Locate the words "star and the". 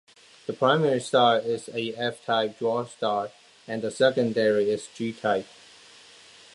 2.89-3.91